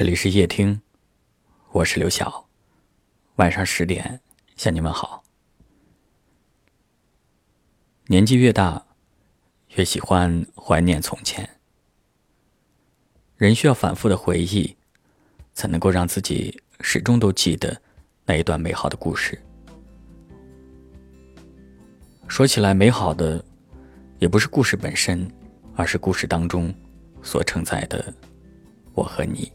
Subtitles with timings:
[0.00, 0.80] 这里是夜听，
[1.72, 2.48] 我是刘晓。
[3.36, 4.18] 晚上十点
[4.56, 5.22] 向你们好。
[8.06, 8.86] 年纪越大，
[9.76, 11.46] 越喜欢怀念从前。
[13.36, 14.74] 人需要反复的回忆，
[15.52, 17.78] 才能够让自己始终都记得
[18.24, 19.38] 那一段美好的故事。
[22.26, 23.44] 说起来，美好的
[24.18, 25.30] 也不是故事本身，
[25.76, 26.74] 而是故事当中
[27.22, 28.14] 所承载的
[28.94, 29.52] 我和你。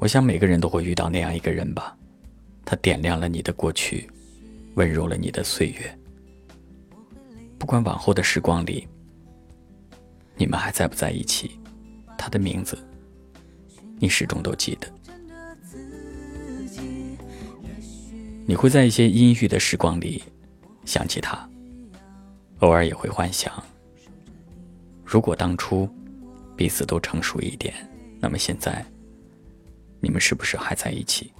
[0.00, 1.96] 我想每个人都会遇到那样一个人吧，
[2.64, 4.08] 他点亮了你的过去，
[4.74, 5.98] 温柔了你的岁月。
[7.58, 8.86] 不管往后的时光里，
[10.36, 11.58] 你们还在不在一起，
[12.16, 12.78] 他的名字，
[13.98, 14.88] 你始终都记得。
[18.46, 20.22] 你会在一些阴郁的时光里
[20.84, 21.46] 想起他，
[22.60, 23.52] 偶尔也会幻想，
[25.04, 25.88] 如果当初
[26.56, 27.74] 彼此都成熟一点，
[28.20, 28.86] 那么现在。
[30.00, 31.32] 你们是不是还在一起？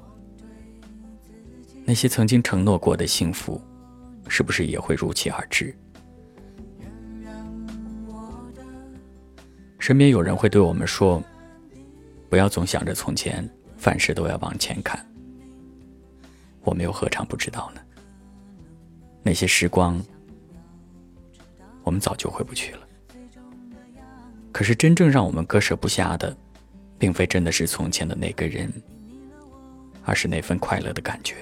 [1.85, 3.61] 那些曾经承诺过的幸福，
[4.29, 5.75] 是不是也会如期而至？
[9.79, 11.23] 身边有人会对我们说
[12.29, 15.03] ：“不要总想着从前，凡事都要往前看。”
[16.63, 17.81] 我们又何尝不知道呢？
[19.23, 19.99] 那些时光，
[21.85, 22.81] 我们早就回不去了。
[24.53, 26.37] 可是真正让我们割舍不下的。
[26.99, 28.73] 并非真的是从前的那个人，
[30.05, 31.37] 而是那份快乐的感觉。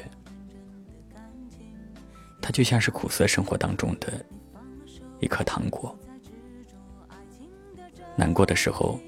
[2.40, 4.24] 它就像是苦涩生活当中的
[5.18, 5.98] 一颗糖果，
[8.14, 9.00] 难过的时候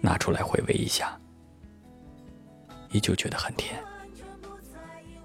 [0.00, 1.18] 拿出来回味一下，
[2.90, 3.82] 依旧觉得很甜。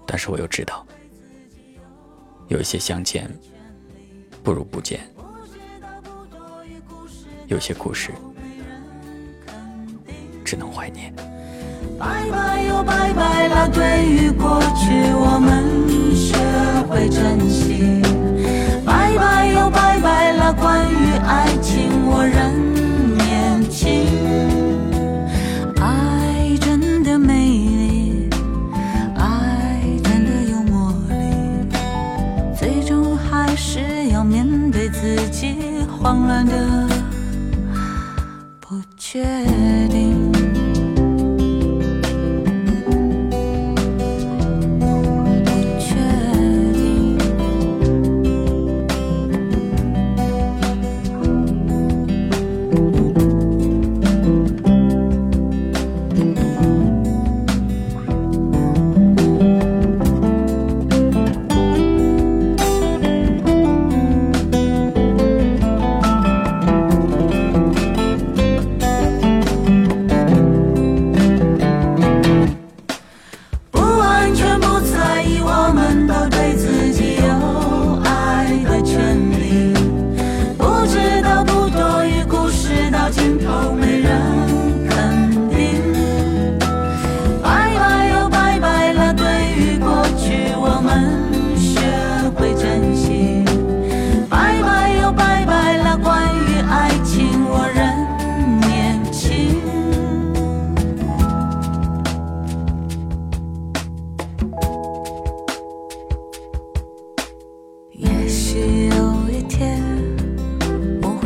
[0.06, 0.86] 但是我又知道，
[2.46, 3.30] 有一些相见
[4.42, 5.00] 不如不见，
[7.48, 8.12] 有些故事。
[10.48, 11.12] 只能怀念。
[11.98, 15.62] 拜拜又拜拜了，对于过去我们
[16.16, 16.38] 学
[16.88, 18.00] 会珍惜。
[18.82, 22.38] 拜拜又拜拜了，关于爱情我仍
[23.18, 24.06] 年轻。
[25.82, 28.30] 爱真的美丽，
[29.16, 31.68] 爱真的有魔力，
[32.58, 36.88] 最终还是要面对自己慌乱的
[38.60, 39.26] 不确。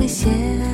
[0.03, 0.72] 会写。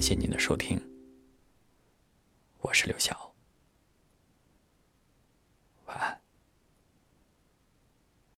[0.00, 0.80] 感谢您的收听，
[2.62, 3.29] 我是刘晓。